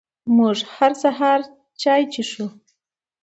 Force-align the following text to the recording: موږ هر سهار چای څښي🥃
موږ 0.35 0.57
هر 0.75 0.91
سهار 1.03 1.39
چای 1.81 2.03
څښي🥃 2.11 2.45